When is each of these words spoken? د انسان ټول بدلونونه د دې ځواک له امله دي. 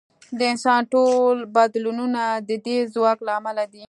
د 0.39 0.41
انسان 0.53 0.81
ټول 0.93 1.35
بدلونونه 1.55 2.21
د 2.49 2.51
دې 2.65 2.77
ځواک 2.93 3.17
له 3.27 3.31
امله 3.39 3.63
دي. 3.73 3.79